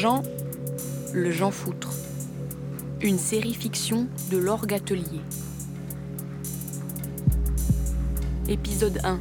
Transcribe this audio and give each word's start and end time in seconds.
Jean, 0.00 0.22
le 1.12 1.30
Jean 1.30 1.50
Foutre. 1.50 1.90
Une 3.02 3.18
série 3.18 3.52
fiction 3.52 4.06
de 4.30 4.38
l'Orgue 4.38 4.72
Atelier. 4.72 5.20
Épisode 8.48 8.98
1. 9.04 9.20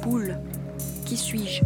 Poule. 0.00 0.38
Qui 1.04 1.16
suis-je? 1.16 1.64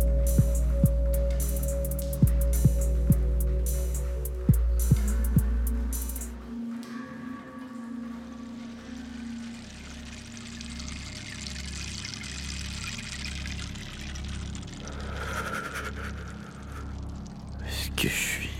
Que 17.96 18.08
je 18.08 18.14
suis. 18.14 18.50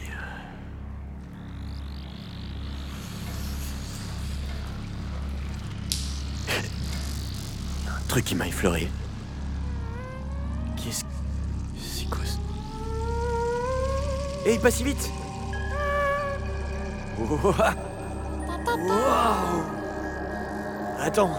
Un 7.86 8.08
truc 8.08 8.24
qui 8.24 8.34
m'a 8.34 8.48
effleuré. 8.48 8.88
Qu'est-ce. 10.76 11.04
C'est 11.78 12.08
quoi 12.08 12.24
ça 12.24 12.38
Hé, 14.46 14.58
pas 14.58 14.70
si 14.70 14.84
vite. 14.84 15.10
Wow. 17.18 17.54
Attends. 20.98 21.36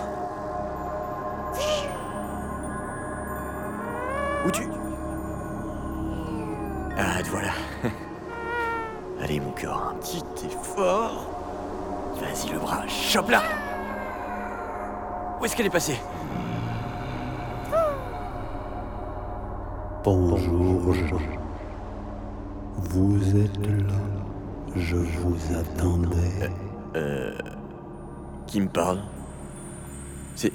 Où 4.45 4.51
tu. 4.51 4.76
Ah, 7.19 7.23
te 7.23 7.29
voilà. 7.29 7.51
Allez, 9.23 9.39
mon 9.39 9.49
cœur, 9.51 9.91
un 9.91 9.95
petit 9.95 10.21
effort. 10.45 11.25
Vas-y, 12.21 12.53
le 12.53 12.59
bras, 12.59 12.87
chope 12.87 13.31
là 13.31 13.41
Où 15.39 15.45
est-ce 15.45 15.55
qu'elle 15.55 15.65
est 15.65 15.71
passée? 15.71 15.97
Bonjour 20.03 20.93
Jean. 20.93 21.17
Vous 22.77 23.35
êtes 23.35 23.65
là. 23.65 23.95
Je 24.75 24.97
vous 24.97 25.55
attendais. 25.55 26.51
Qui 28.45 28.61
me 28.61 28.67
parle? 28.67 28.99
C'est. 30.35 30.53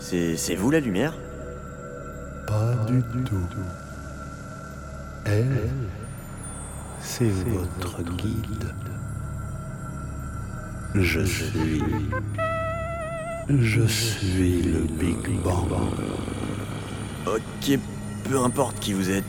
C'est. 0.00 0.36
C'est 0.36 0.56
vous 0.56 0.72
la 0.72 0.80
lumière? 0.80 1.14
Pas 2.48 2.74
du 2.84 3.00
tout. 3.24 3.38
Elle, 5.26 5.70
c'est 7.00 7.30
votre 7.30 8.02
guide. 8.02 8.74
Je 10.94 11.20
suis. 11.20 11.82
Je 13.48 13.86
suis 13.86 14.62
le 14.62 14.80
Big 14.80 15.42
Bang. 15.42 15.72
Ok, 17.26 17.78
peu 18.24 18.38
importe 18.38 18.78
qui 18.80 18.92
vous 18.92 19.10
êtes. 19.10 19.24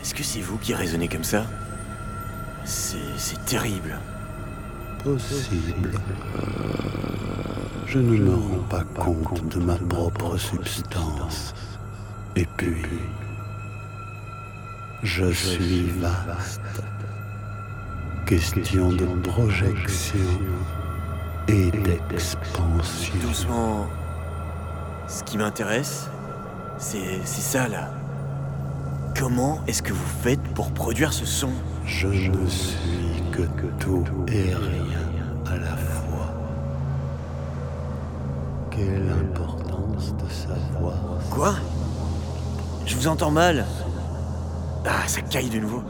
Est-ce 0.00 0.14
que 0.14 0.22
c'est 0.22 0.40
vous 0.40 0.58
qui 0.58 0.74
raisonnez 0.74 1.08
comme 1.08 1.24
ça? 1.24 1.44
C'est. 2.64 2.96
C'est 3.16 3.44
terrible. 3.44 3.98
Possible. 5.02 5.90
Je 7.86 7.98
ne 7.98 8.16
me 8.18 8.34
rends 8.34 8.64
pas 8.68 8.84
compte 8.94 9.48
de 9.48 9.60
ma 9.60 9.76
propre 9.76 10.36
substance. 10.36 11.54
Et 12.36 12.46
puis, 12.56 12.76
je 15.02 15.32
suis 15.32 15.90
vaste. 16.00 16.60
Question 18.26 18.90
de 18.90 19.06
projection 19.22 20.18
et 21.46 21.70
d'expansion. 21.70 23.14
Doucement. 23.22 23.86
Ce 25.06 25.22
qui 25.24 25.38
m'intéresse, 25.38 26.08
c'est. 26.78 27.20
C'est 27.24 27.40
ça 27.40 27.68
là. 27.68 27.90
Comment 29.16 29.60
est-ce 29.66 29.82
que 29.82 29.92
vous 29.92 30.06
faites 30.22 30.42
pour 30.54 30.70
produire 30.72 31.12
ce 31.12 31.24
son? 31.24 31.50
Je 31.86 32.08
ne 32.08 32.46
suis 32.46 33.22
que 33.32 33.66
tout 33.78 34.04
et 34.28 34.54
rien 34.54 35.08
à 35.46 35.56
la 35.56 35.76
fois. 35.76 36.34
Quelle 38.70 39.10
importance 39.10 40.14
de 40.14 40.28
savoir 40.28 40.98
Quoi? 41.30 41.54
Je 42.86 42.94
vous 42.94 43.08
entends 43.08 43.30
mal. 43.30 43.64
Ah, 44.90 45.06
ça 45.06 45.20
caille 45.20 45.50
de 45.50 45.58
nouveau. 45.58 45.82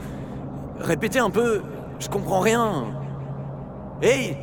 Répétez 0.81 1.21
un 1.21 1.31
peu, 1.31 1.63
je 2.01 2.09
comprends 2.09 2.41
rien. 2.41 2.87
Hey 4.03 4.37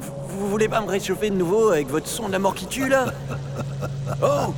vous, 0.00 0.38
vous 0.38 0.48
voulez 0.48 0.68
pas 0.68 0.80
me 0.80 0.88
réchauffer 0.88 1.28
de 1.28 1.36
nouveau 1.36 1.68
avec 1.68 1.88
votre 1.88 2.06
son 2.06 2.28
de 2.28 2.32
la 2.32 2.38
mort 2.38 2.54
qui 2.54 2.66
tue 2.66 2.88
là? 2.88 3.06
Oh 4.22 4.54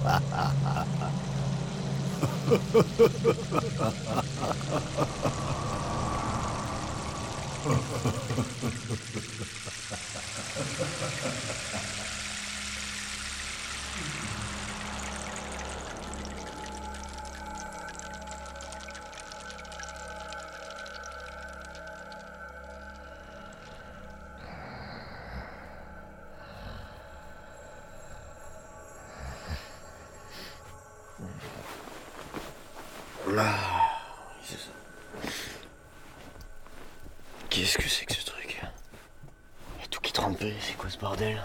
Qu'est-ce 37.51 37.79
que 37.79 37.89
c'est 37.89 38.05
que 38.05 38.15
ce 38.15 38.25
truc? 38.27 38.61
Il 39.77 39.83
y 39.83 39.85
a 39.85 39.89
tout 39.89 40.01
qui 40.01 40.11
est 40.11 40.15
trempé, 40.15 40.55
c'est 40.61 40.77
quoi 40.77 40.91
ce 40.91 40.99
bordel? 40.99 41.43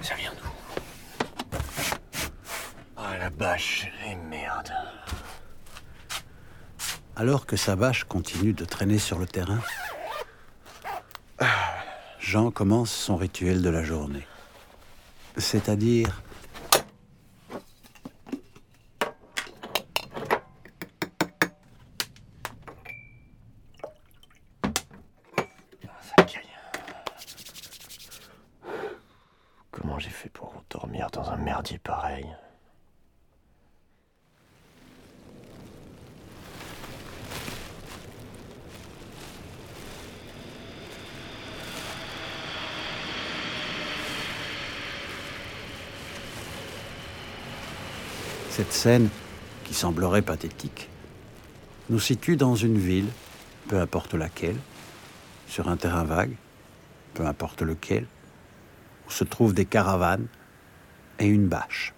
Ça 0.00 0.14
vient 0.14 0.32
d'où? 0.32 0.48
Ah 2.96 3.16
la 3.18 3.30
bâche, 3.30 3.90
et 4.06 4.14
merde. 4.14 4.72
Alors 7.16 7.46
que 7.46 7.56
sa 7.56 7.74
vache 7.74 8.04
continue 8.04 8.52
de 8.52 8.64
traîner 8.64 8.98
sur 8.98 9.18
le 9.18 9.26
terrain, 9.26 9.60
Jean 12.18 12.50
commence 12.50 12.90
son 12.90 13.16
rituel 13.16 13.62
de 13.62 13.70
la 13.70 13.84
journée. 13.84 14.26
C'est-à-dire 15.36 16.20
Ça 26.00 26.24
caille. 26.24 26.42
Comment 29.70 29.98
j'ai 29.98 30.10
fait 30.10 30.28
pour 30.28 30.64
Cette 48.50 48.72
scène, 48.72 49.08
qui 49.64 49.74
semblerait 49.74 50.22
pathétique, 50.22 50.88
nous 51.90 51.98
situe 51.98 52.36
dans 52.36 52.54
une 52.54 52.78
ville, 52.78 53.08
peu 53.68 53.80
importe 53.80 54.14
laquelle, 54.14 54.56
sur 55.48 55.68
un 55.68 55.76
terrain 55.76 56.04
vague, 56.04 56.36
peu 57.14 57.26
importe 57.26 57.62
lequel, 57.62 58.06
où 59.06 59.10
se 59.10 59.24
trouvent 59.24 59.54
des 59.54 59.64
caravanes 59.64 60.26
et 61.18 61.26
une 61.26 61.46
bâche. 61.48 61.92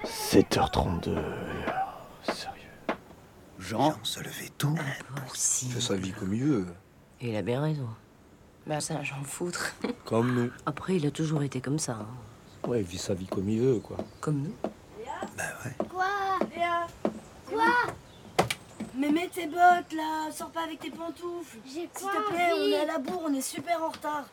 «7h32. 0.04 1.16
Sérieux. 2.24 2.60
Jean, 3.58 3.94
se 4.02 4.20
lever 4.20 4.50
tôt. 4.58 4.74
Aussi. 5.30 5.70
Fait 5.70 5.80
sa 5.80 5.94
vie 5.96 6.12
comme 6.12 6.32
il 6.34 6.44
veut. 6.44 6.66
Il 7.20 7.34
a 7.36 7.42
bien 7.42 7.60
raison. 7.62 7.88
Bah 8.66 8.80
ça, 8.80 9.02
j'en 9.02 9.22
foutre. 9.22 9.74
Comme 10.04 10.34
nous. 10.34 10.50
Après, 10.66 10.96
il 10.96 11.06
a 11.06 11.10
toujours 11.12 11.42
été 11.44 11.60
comme 11.60 11.78
ça. 11.78 11.92
hein. 12.00 12.68
Ouais, 12.68 12.80
il 12.80 12.86
vit 12.86 12.98
sa 12.98 13.14
vie 13.14 13.26
comme 13.26 13.48
il 13.48 13.60
veut, 13.60 13.78
quoi. 13.78 13.96
Comme 14.20 14.42
nous. 14.42 14.54
Bah 15.36 15.44
ouais. 15.64 15.74
Quoi? 15.88 16.38
Quoi? 17.48 17.64
Mais 18.96 19.10
mets 19.10 19.28
tes 19.28 19.46
bottes 19.46 19.92
là, 19.94 20.30
sors 20.32 20.50
pas 20.50 20.62
avec 20.62 20.80
tes 20.80 20.90
pantoufles. 20.90 21.58
J'ai 21.66 21.72
S'il 21.72 21.88
te 21.88 22.32
plaît, 22.32 22.50
on 22.54 22.62
est 22.68 22.80
à 22.80 22.84
la 22.86 22.98
bourre, 22.98 23.22
on 23.26 23.34
est 23.34 23.40
super 23.42 23.82
en 23.82 23.88
retard. 23.88 24.24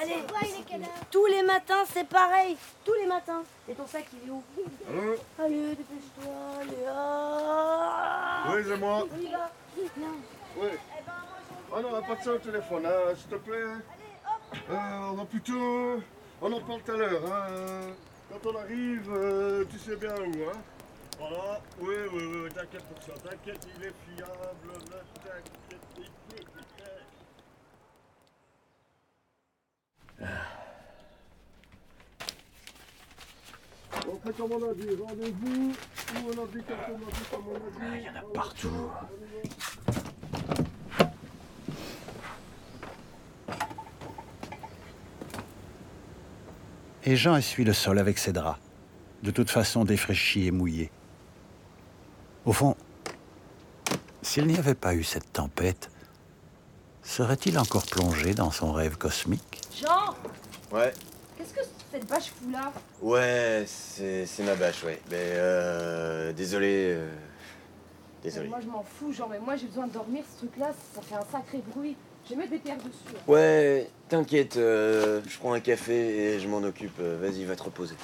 Allez, 0.00 0.14
Quoi, 0.28 0.38
il 0.42 0.60
est 0.60 0.64
quelle 0.66 0.82
heure 0.82 0.88
tous 1.10 1.26
les 1.26 1.42
matins 1.42 1.84
c'est 1.92 2.06
pareil, 2.08 2.56
tous 2.84 2.94
les 2.94 3.06
matins. 3.06 3.42
Et 3.68 3.74
ton 3.74 3.86
sac 3.86 4.06
il 4.12 4.28
est 4.28 4.32
où 4.32 4.42
Allô 4.88 5.14
Allez, 5.38 5.68
dépêche-toi, 5.70 6.32
allez. 6.60 6.86
ah. 6.94 8.44
Oui, 8.54 8.62
c'est 8.66 8.76
moi. 8.76 9.06
On 9.12 9.20
y 9.20 9.30
va. 9.30 9.50
Oui. 10.56 10.68
Ah 11.74 11.80
non, 11.82 12.02
pas 12.02 12.14
de 12.14 12.22
ça 12.22 12.32
au 12.32 12.38
téléphone, 12.38 12.86
hein, 12.86 13.14
s'il 13.16 13.28
te 13.28 13.36
plaît. 13.36 13.56
Euh, 14.70 14.74
on 15.10 15.12
va 15.12 15.24
plutôt... 15.26 16.02
On 16.40 16.52
en 16.52 16.60
parle 16.60 16.80
tout 16.82 16.92
à 16.92 16.96
l'heure. 16.96 17.22
Hein. 17.32 17.92
Quand 18.30 18.50
on 18.50 18.56
arrive, 18.58 19.12
euh, 19.14 19.64
tu 19.70 19.78
sais 19.78 19.96
bien 19.96 20.14
où. 20.14 20.32
Hein. 20.50 20.58
Voilà. 21.18 21.60
Oui, 21.80 21.94
oui, 22.12 22.22
oui, 22.24 22.48
t'inquiète 22.54 22.84
pour 22.84 23.02
ça. 23.02 23.12
T'inquiète, 23.28 23.66
il 23.76 23.84
est 23.84 23.94
fiable. 24.16 24.72
Ne 24.72 24.78
t'inquiète. 24.78 25.58
On 34.10 34.16
fait 34.26 34.36
comme 34.36 34.52
on 34.52 34.70
a 34.70 34.74
dit, 34.74 34.88
rendez-vous, 35.00 35.70
où 35.70 36.26
on 36.26 36.30
a 36.30 36.46
dit, 36.46 36.64
quand 36.66 36.74
on 36.88 36.94
a 36.94 37.10
dit, 37.10 37.24
comme 37.30 37.48
on 37.48 37.54
a 37.54 37.58
dit. 37.58 37.96
Il 37.96 38.02
y 38.02 38.08
en 38.08 38.16
a 38.16 38.22
partout. 38.32 38.90
Et 47.04 47.16
Jean 47.16 47.36
essuie 47.36 47.64
le 47.64 47.72
sol 47.72 47.98
avec 47.98 48.18
ses 48.18 48.32
draps, 48.32 48.60
de 49.22 49.30
toute 49.30 49.50
façon 49.50 49.84
défraîchis 49.84 50.46
et 50.46 50.50
mouillés. 50.50 50.90
Au 52.44 52.52
fond, 52.52 52.76
s'il 54.22 54.46
n'y 54.46 54.58
avait 54.58 54.74
pas 54.74 54.94
eu 54.94 55.04
cette 55.04 55.32
tempête, 55.32 55.90
serait-il 57.02 57.58
encore 57.58 57.86
plongé 57.86 58.34
dans 58.34 58.50
son 58.50 58.72
rêve 58.72 58.96
cosmique? 58.96 59.60
Jean 59.80 60.14
Ouais, 60.72 60.92
Qu'est-ce 61.36 61.54
que 61.54 61.60
cette 61.92 62.06
bâche 62.08 62.30
fout 62.30 62.50
là? 62.52 62.72
Ouais, 63.00 63.64
c'est 63.66 64.26
c'est 64.26 64.42
ma 64.42 64.54
bâche, 64.54 64.82
ouais. 64.84 65.00
Mais 65.10 65.16
euh, 65.20 66.32
désolé. 66.32 66.92
euh, 66.96 67.10
désolé. 68.22 68.48
Moi 68.48 68.58
je 68.62 68.66
m'en 68.66 68.82
fous, 68.82 69.12
genre, 69.12 69.28
mais 69.30 69.38
moi 69.38 69.56
j'ai 69.56 69.66
besoin 69.66 69.86
de 69.86 69.92
dormir, 69.92 70.24
ce 70.34 70.38
truc-là, 70.46 70.72
ça 70.94 71.00
fait 71.02 71.14
un 71.14 71.24
sacré 71.32 71.62
bruit. 71.74 71.96
Je 72.24 72.30
vais 72.30 72.36
mettre 72.36 72.50
des 72.50 72.58
pierres 72.58 72.76
dessus. 72.78 73.14
hein. 73.14 73.20
Ouais, 73.26 73.88
t'inquiète, 74.08 74.56
euh, 74.58 75.22
je 75.26 75.38
prends 75.38 75.52
un 75.54 75.60
café 75.60 76.34
et 76.34 76.40
je 76.40 76.48
m'en 76.48 76.58
occupe. 76.58 76.98
Euh, 77.00 77.16
Vas-y, 77.20 77.44
va 77.44 77.56
te 77.56 77.62
reposer. 77.62 77.94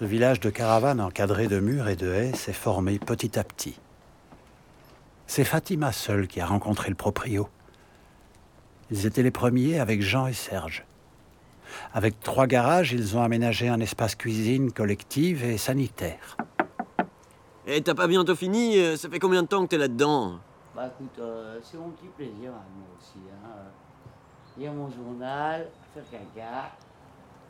Ce 0.00 0.06
village 0.06 0.40
de 0.40 0.48
caravanes 0.48 1.00
encadré 1.00 1.46
de 1.46 1.60
murs 1.60 1.88
et 1.88 1.94
de 1.96 2.10
haies 2.10 2.32
s'est 2.34 2.54
formé 2.54 2.98
petit 2.98 3.38
à 3.38 3.44
petit. 3.44 3.78
C'est 5.26 5.44
Fatima 5.44 5.92
seule 5.92 6.26
qui 6.26 6.40
a 6.40 6.46
rencontré 6.46 6.88
le 6.88 6.94
proprio. 6.94 7.50
Ils 8.90 9.04
étaient 9.04 9.22
les 9.22 9.30
premiers 9.30 9.78
avec 9.78 10.00
Jean 10.00 10.26
et 10.26 10.32
Serge. 10.32 10.86
Avec 11.92 12.18
trois 12.20 12.46
garages, 12.46 12.92
ils 12.92 13.14
ont 13.16 13.22
aménagé 13.22 13.68
un 13.68 13.78
espace 13.78 14.14
cuisine 14.14 14.72
collective 14.72 15.44
et 15.44 15.58
sanitaire. 15.58 16.38
Eh, 17.66 17.82
t'as 17.82 17.94
pas 17.94 18.08
bientôt 18.08 18.34
fini 18.34 18.78
Euh, 18.78 18.96
Ça 18.96 19.10
fait 19.10 19.18
combien 19.18 19.42
de 19.42 19.48
temps 19.48 19.62
que 19.64 19.68
t'es 19.68 19.78
là-dedans? 19.78 20.40
Bah 20.74 20.86
écoute, 20.88 21.18
euh, 21.18 21.58
c'est 21.62 21.76
mon 21.76 21.90
petit 21.90 22.08
plaisir 22.16 22.50
à 22.52 22.64
moi 22.74 22.88
aussi. 22.98 23.18
Hein. 23.30 23.48
euh, 23.58 24.58
Lire 24.60 24.72
mon 24.72 24.90
journal, 24.90 25.68
faire 25.94 26.02
caca. 26.10 26.70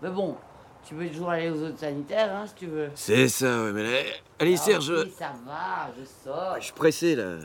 Mais 0.03 0.11
bon, 0.11 0.37
tu 0.87 0.95
peux 0.95 1.07
toujours 1.09 1.31
aller 1.31 1.51
aux 1.51 1.63
autres 1.63 1.79
sanitaires 1.79 2.35
hein, 2.35 2.47
si 2.47 2.55
tu 2.55 2.67
veux. 2.67 2.91
C'est 2.95 3.29
ça, 3.29 3.65
ouais, 3.65 3.73
mais 3.73 3.83
là- 3.83 4.11
Allez, 4.39 4.55
Ah, 4.55 4.63
Serge. 4.63 4.91
oui, 5.05 5.13
ça 5.17 5.33
va, 5.47 5.91
je 5.99 6.05
sors. 6.25 6.57
Je 6.59 6.65
suis 6.65 6.73
pressé, 6.73 7.15
là. 7.17 7.37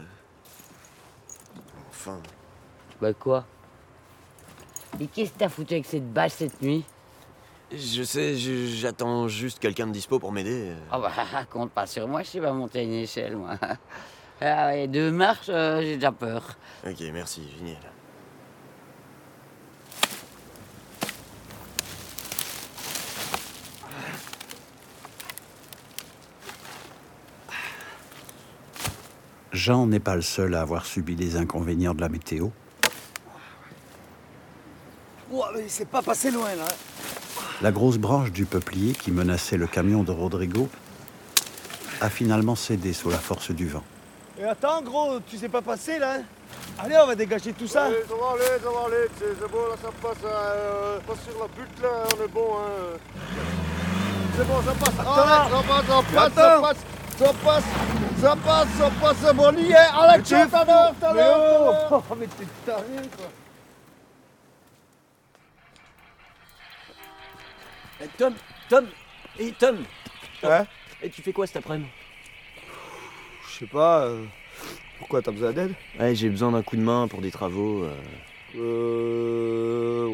Enfin. 1.89 2.19
Bah 3.01 3.13
quoi? 3.13 3.45
Et 4.99 5.07
qu'est-ce 5.07 5.31
que 5.33 5.39
t'as 5.39 5.49
foutu 5.49 5.73
avec 5.73 5.85
cette 5.85 6.11
bâche 6.11 6.31
cette 6.33 6.61
nuit? 6.61 6.85
Je 7.71 8.03
sais, 8.03 8.35
j'attends 8.37 9.27
juste 9.27 9.59
quelqu'un 9.59 9.87
de 9.87 9.91
dispo 9.91 10.19
pour 10.19 10.31
m'aider. 10.31 10.71
Ah 10.91 10.99
bah 10.99 11.11
compte 11.51 11.71
pas 11.71 11.85
sur 11.87 12.07
moi, 12.07 12.21
je 12.23 12.27
sais 12.29 12.39
pas 12.39 12.53
monter 12.53 12.83
une 12.83 12.93
échelle 12.93 13.35
moi. 13.37 13.55
Ah 14.41 14.67
ouais, 14.67 14.87
deux 14.89 15.11
marches, 15.11 15.47
euh, 15.47 15.79
j'ai 15.81 15.95
déjà 15.95 16.11
peur. 16.11 16.43
Ok, 16.85 16.99
merci, 17.13 17.41
génial. 17.57 17.77
Jean 29.56 29.88
n'est 29.88 30.00
pas 30.00 30.16
le 30.16 30.22
seul 30.22 30.54
à 30.54 30.62
avoir 30.62 30.86
subi 30.86 31.16
les 31.16 31.38
inconvénients 31.38 31.94
de 31.94 32.02
la 32.02 32.10
météo. 32.10 32.50
Ouah, 35.31 35.50
mais 35.56 35.63
c'est 35.68 35.88
pas 35.88 36.02
passé 36.02 36.30
loin 36.30 36.54
là. 36.56 36.68
La 37.62 37.72
grosse 37.72 37.98
branche 37.98 38.31
du 38.31 38.46
peuplier 38.46 38.92
qui 38.94 39.12
menaçait 39.12 39.57
le 39.57 39.66
camion 39.66 40.04
de 40.04 40.12
Rodrigo 40.12 40.69
a 42.02 42.10
finalement 42.10 42.56
cédé 42.56 42.92
sous 42.94 43.10
la 43.10 43.18
force 43.18 43.52
du 43.52 43.68
vent. 43.68 43.84
Et 44.38 44.44
attends, 44.44 44.81
gros, 44.81 45.19
tu 45.25 45.38
sais 45.38 45.48
pas 45.50 45.62
passer 45.62 45.98
là 45.98 46.18
Allez, 46.78 46.98
on 47.02 47.07
va 47.07 47.16
dégager 47.16 47.54
tout 47.54 47.68
ça. 47.68 47.86
Allez, 47.86 48.04
ça 48.07 48.13
va 48.16 48.31
aller, 48.34 48.62
ça 48.62 48.69
va 48.69 48.86
aller, 48.88 49.07
c'est 49.18 49.50
bon, 49.52 49.68
là 49.69 49.75
ça 49.81 49.90
passe, 50.02 50.18
euh, 50.25 51.00
passe 51.07 51.18
sur 51.24 51.40
la 51.40 51.48
butte 51.48 51.81
là, 51.81 51.90
on 52.19 52.24
est 52.24 52.28
bon. 52.28 52.50
Hein. 52.57 52.98
C'est 54.38 54.46
bon, 54.46 54.62
ça 54.62 54.74
passe, 54.74 54.94
ah, 55.00 55.48
ça 55.50 55.63
passe, 55.66 55.86
ça 55.88 56.04
passe, 56.04 56.34
ça 56.36 56.54
Attends. 56.54 56.62
passe, 56.62 56.78
ça 57.17 57.31
passe, 57.44 57.63
ça 58.21 58.35
passe, 58.35 58.67
ça 58.77 58.89
passe, 59.01 59.17
c'est 59.21 59.33
bon, 59.33 59.47
on 59.53 59.57
y 59.57 59.71
est, 59.71 59.75
Alex, 59.75 60.31
Mais 60.31 60.44
t'es 60.45 60.50
tout 60.50 60.56
à 60.56 60.65
l'heure, 60.65 61.13
l'heure. 61.13 62.03
oh, 62.09 62.15
mais 62.19 62.27
t'es 62.27 62.45
taré 62.65 62.83
quoi. 63.15 63.25
Eh, 68.01 68.07
Tom, 68.17 68.33
Tom, 68.69 68.88
et 69.39 69.51
Tom. 69.53 69.83
Ouais 70.44 70.63
Et 71.01 71.09
tu 71.09 71.21
fais 71.21 71.31
quoi 71.31 71.47
cet 71.47 71.57
après-midi? 71.57 71.89
Je 73.50 73.59
sais 73.59 73.68
pas. 73.68 74.01
euh, 74.06 74.25
Pourquoi 75.00 75.21
t'as 75.21 75.31
besoin 75.31 75.53
d'aide? 75.53 75.73
Ouais, 75.97 76.13
j'ai 76.13 76.30
besoin 76.30 76.51
d'un 76.51 76.61
coup 76.61 76.75
de 76.75 76.81
main 76.81 77.07
pour 77.07 77.21
des 77.21 77.31
travaux. 77.31 77.83
euh. 77.83 77.95
Euh. 78.57 80.07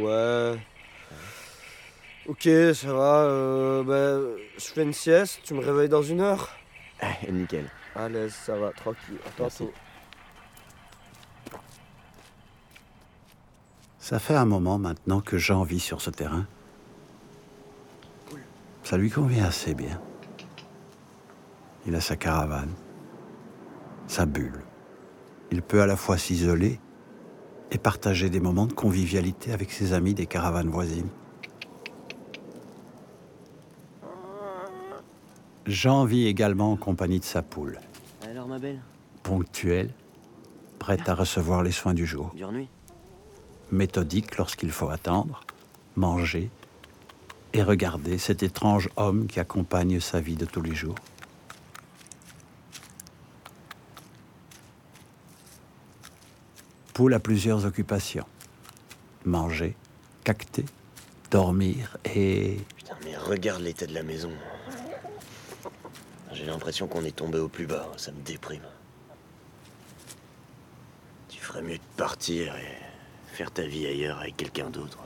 Ouais. 0.54 0.60
Ok, 2.28 2.44
ça 2.76 2.94
va. 2.94 3.24
Euh, 3.24 3.84
ben, 3.84 4.38
je 4.60 4.66
fais 4.66 4.84
une 4.84 4.94
sieste, 4.94 5.40
tu 5.44 5.56
me 5.56 5.60
réveilles 5.66 5.90
dans 5.90 6.04
une 6.04 6.22
heure 6.22 6.50
Eh, 6.52 6.61
nickel. 7.30 7.66
À 7.96 8.10
l'aise, 8.10 8.34
ça 8.34 8.56
va, 8.58 8.72
tranquille. 8.72 9.18
Tantôt. 9.38 9.72
Ça 14.00 14.20
fait 14.20 14.36
un 14.36 14.46
moment 14.46 14.78
maintenant 14.78 15.22
que 15.22 15.38
Jean 15.38 15.64
vit 15.64 15.80
sur 15.80 16.02
ce 16.02 16.10
terrain. 16.10 16.46
Ça 18.84 18.98
lui 18.98 19.10
convient 19.10 19.46
assez 19.46 19.74
bien. 19.74 20.02
Il 21.86 21.96
a 21.96 22.02
sa 22.02 22.16
caravane, 22.16 22.74
sa 24.08 24.26
bulle. 24.26 24.62
Il 25.52 25.62
peut 25.62 25.82
à 25.82 25.86
la 25.86 25.96
fois 25.96 26.18
s'isoler 26.18 26.80
et 27.72 27.78
partager 27.78 28.30
des 28.30 28.40
moments 28.40 28.68
de 28.68 28.74
convivialité 28.74 29.54
avec 29.54 29.72
ses 29.72 29.94
amis 29.94 30.14
des 30.14 30.26
caravanes 30.26 30.70
voisines. 30.70 31.10
Jean 35.68 36.06
vit 36.06 36.28
également 36.28 36.72
en 36.72 36.76
compagnie 36.76 37.20
de 37.20 37.26
sa 37.26 37.42
poule, 37.42 37.80
Alors, 38.28 38.48
ma 38.48 38.58
belle, 38.58 38.80
ponctuelle, 39.24 39.92
prête 40.80 41.08
à 41.08 41.14
recevoir 41.16 41.62
les 41.62 41.72
soins 41.72 41.94
du 41.94 42.06
jour. 42.06 42.32
dure 42.36 42.52
nuit. 42.52 42.68
méthodique 43.72 44.38
lorsqu'il 44.38 44.72
faut 44.72 44.90
attendre, 44.90 45.42
manger 45.96 46.50
et 47.54 47.62
regarder 47.64 48.18
cet 48.18 48.44
étrange 48.44 48.90
homme 48.96 49.28
qui 49.28 49.40
accompagne 49.40 50.00
sa 50.00 50.20
vie 50.20 50.36
de 50.36 50.46
tous 50.46 50.62
les 50.62 50.74
jours. 50.74 50.96
Poule 56.94 57.14
a 57.14 57.20
plusieurs 57.20 57.66
occupations. 57.66 58.26
Manger, 59.26 59.76
cacter, 60.24 60.66
dormir 61.30 61.98
et... 62.06 62.58
Putain, 62.76 62.96
mais 63.04 63.16
regarde 63.16 63.62
l'état 63.62 63.86
de 63.86 63.94
la 63.94 64.04
maison. 64.04 64.32
J'ai 66.34 66.46
l'impression 66.46 66.88
qu'on 66.88 67.04
est 67.04 67.16
tombé 67.16 67.40
au 67.40 67.50
plus 67.50 67.68
bas, 67.68 67.88
ça 67.98 68.12
me 68.12 68.22
déprime. 68.22 68.64
Tu 71.30 71.40
ferais 71.40 71.62
mieux 71.62 71.78
de 71.78 71.98
partir 71.98 72.56
et 72.56 72.78
faire 73.34 73.52
ta 73.52 73.64
vie 73.64 73.86
ailleurs 73.86 74.20
avec 74.20 74.38
quelqu'un 74.38 74.70
d'autre. 74.70 74.98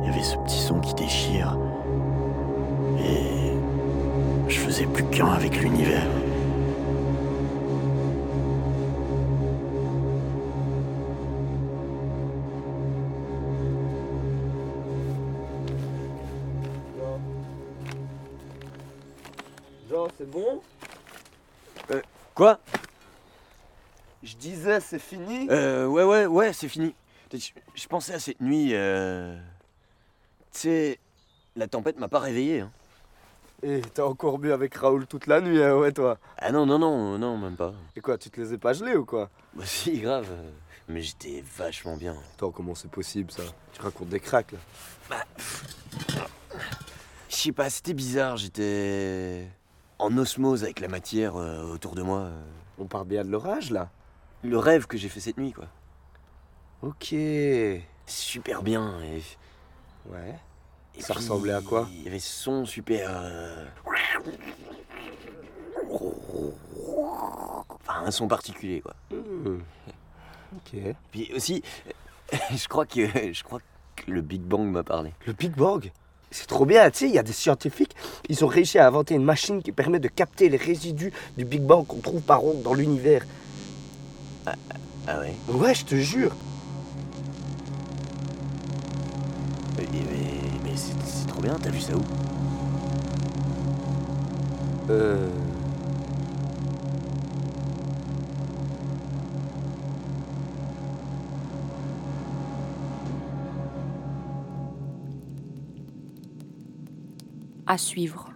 Il 0.00 0.06
y 0.06 0.08
avait 0.08 0.22
ce 0.22 0.36
petit 0.36 0.58
son 0.58 0.80
qui 0.80 0.94
déchire. 0.94 1.56
Et 2.98 3.52
je 4.48 4.58
faisais 4.58 4.86
plus 4.86 5.04
qu'un 5.04 5.28
avec 5.28 5.60
l'univers. 5.60 6.06
Jean, 19.90 20.08
c'est 20.16 20.30
bon? 20.30 20.60
Quoi? 22.34 22.58
Je 24.22 24.34
disais, 24.36 24.80
c'est 24.80 24.98
fini? 24.98 25.46
Euh, 25.50 25.86
ouais, 25.86 26.04
ouais, 26.04 26.26
ouais, 26.26 26.52
c'est 26.52 26.68
fini. 26.68 26.94
Je, 27.32 27.50
je 27.74 27.86
pensais 27.86 28.14
à 28.14 28.18
cette 28.18 28.40
nuit. 28.40 28.70
Euh... 28.72 29.36
Tu 30.52 30.58
sais, 30.60 30.98
la 31.56 31.66
tempête 31.68 31.98
m'a 31.98 32.08
pas 32.08 32.18
réveillé. 32.20 32.60
Hein. 32.60 32.70
Et 33.62 33.82
t'as 33.94 34.04
encore 34.04 34.38
bu 34.38 34.52
avec 34.52 34.74
Raoul 34.74 35.06
toute 35.06 35.26
la 35.26 35.40
nuit, 35.40 35.62
hein, 35.62 35.76
ouais, 35.76 35.92
toi 35.92 36.18
Ah 36.38 36.50
non, 36.50 36.64
non, 36.66 36.78
non, 36.78 37.18
non, 37.18 37.36
même 37.36 37.56
pas. 37.56 37.74
Et 37.94 38.00
quoi, 38.00 38.16
tu 38.16 38.30
te 38.30 38.40
les 38.40 38.54
ai 38.54 38.58
pas 38.58 38.72
gelés 38.72 38.96
ou 38.96 39.04
quoi? 39.04 39.28
Bah 39.54 39.64
si, 39.66 39.98
grave. 40.00 40.26
euh, 40.30 40.50
Mais 40.88 41.02
j'étais 41.02 41.44
vachement 41.58 41.96
bien. 41.96 42.16
Attends, 42.34 42.50
comment 42.52 42.74
c'est 42.74 42.90
possible 42.90 43.30
ça? 43.30 43.42
Tu 43.72 43.82
racontes 43.82 44.08
des 44.08 44.20
cracks 44.20 44.52
là 45.10 45.24
Je 47.28 47.36
sais 47.36 47.52
pas, 47.52 47.68
c'était 47.70 47.94
bizarre. 47.94 48.36
J'étais 48.38 49.46
en 49.98 50.16
osmose 50.16 50.64
avec 50.64 50.80
la 50.80 50.88
matière 50.88 51.36
euh, 51.36 51.62
autour 51.64 51.94
de 51.94 52.02
moi. 52.02 52.20
euh. 52.20 52.42
On 52.78 52.86
parle 52.86 53.06
bien 53.06 53.24
de 53.24 53.30
l'orage 53.30 53.70
là 53.70 53.90
Le 54.42 54.56
rêve 54.58 54.86
que 54.86 54.96
j'ai 54.96 55.08
fait 55.10 55.20
cette 55.20 55.36
nuit, 55.36 55.52
quoi. 55.52 55.66
Ok. 56.82 57.14
Super 58.06 58.62
bien. 58.62 59.00
Et, 59.02 59.22
Ouais. 60.08 60.34
et 60.96 61.00
Ça 61.02 61.14
puis, 61.14 61.22
ressemblait 61.22 61.52
à 61.52 61.60
quoi? 61.60 61.88
Il 61.92 62.02
y 62.04 62.08
avait 62.08 62.18
ce 62.18 62.32
son 62.42 62.64
super. 62.64 63.10
euh, 63.12 63.64
Enfin, 67.68 68.04
un 68.06 68.10
son 68.10 68.28
particulier, 68.28 68.80
quoi. 68.80 68.94
Hmm. 69.10 69.58
Ok. 70.56 70.80
Puis 71.12 71.30
aussi, 71.34 71.62
je 72.54 72.68
crois 72.68 72.86
que 72.86 73.06
je 73.32 73.42
crois 73.44 73.60
que 73.96 74.10
le 74.10 74.20
Big 74.20 74.40
Bang 74.42 74.66
m'a 74.68 74.82
parlé. 74.82 75.12
Le 75.26 75.32
Big 75.32 75.52
Bang? 75.54 75.90
C'est 76.32 76.46
trop 76.46 76.64
bien, 76.64 76.88
tu 76.92 76.98
sais, 76.98 77.08
il 77.08 77.14
y 77.14 77.18
a 77.18 77.24
des 77.24 77.32
scientifiques, 77.32 77.96
ils 78.28 78.44
ont 78.44 78.48
réussi 78.48 78.78
à 78.78 78.86
inventer 78.86 79.16
une 79.16 79.24
machine 79.24 79.62
qui 79.64 79.72
permet 79.72 79.98
de 79.98 80.06
capter 80.06 80.48
les 80.48 80.56
résidus 80.56 81.12
du 81.36 81.44
Big 81.44 81.60
Bang 81.60 81.84
qu'on 81.84 81.98
trouve 81.98 82.20
par 82.22 82.44
an 82.44 82.54
dans 82.62 82.72
l'univers. 82.72 83.24
Ah 84.46 85.18
ouais. 85.18 85.34
Ouais, 85.48 85.74
je 85.74 85.84
te 85.84 85.96
jure. 85.96 86.32
Mais, 89.90 90.00
mais- 90.08 90.60
mais 90.64 90.76
c'est 90.76 91.26
trop 91.26 91.42
bien. 91.42 91.56
T'as 91.60 91.70
vu 91.70 91.80
ça 91.80 91.96
où? 91.96 92.02
Euh... 94.88 95.28
À 107.66 107.78
suivre. 107.78 108.29